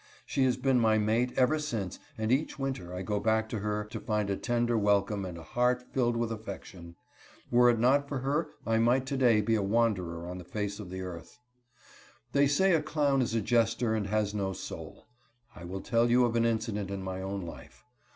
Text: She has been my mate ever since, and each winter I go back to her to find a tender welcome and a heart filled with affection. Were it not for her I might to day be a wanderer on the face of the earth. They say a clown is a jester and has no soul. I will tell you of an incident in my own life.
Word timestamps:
She 0.25 0.45
has 0.45 0.57
been 0.57 0.79
my 0.79 0.97
mate 0.97 1.31
ever 1.35 1.59
since, 1.59 1.99
and 2.17 2.31
each 2.31 2.57
winter 2.57 2.91
I 2.91 3.03
go 3.03 3.19
back 3.19 3.47
to 3.49 3.59
her 3.59 3.83
to 3.83 3.99
find 3.99 4.31
a 4.31 4.35
tender 4.35 4.75
welcome 4.75 5.25
and 5.25 5.37
a 5.37 5.43
heart 5.43 5.83
filled 5.93 6.17
with 6.17 6.31
affection. 6.31 6.95
Were 7.51 7.69
it 7.69 7.77
not 7.77 8.07
for 8.07 8.21
her 8.21 8.49
I 8.65 8.79
might 8.79 9.05
to 9.05 9.15
day 9.15 9.41
be 9.41 9.53
a 9.53 9.61
wanderer 9.61 10.27
on 10.27 10.39
the 10.39 10.43
face 10.43 10.79
of 10.79 10.89
the 10.89 11.01
earth. 11.01 11.37
They 12.31 12.47
say 12.47 12.73
a 12.73 12.81
clown 12.81 13.21
is 13.21 13.35
a 13.35 13.41
jester 13.41 13.93
and 13.93 14.07
has 14.07 14.33
no 14.33 14.53
soul. 14.53 15.05
I 15.55 15.65
will 15.65 15.81
tell 15.81 16.09
you 16.09 16.25
of 16.25 16.35
an 16.35 16.45
incident 16.45 16.89
in 16.89 17.03
my 17.03 17.21
own 17.21 17.41
life. 17.43 17.83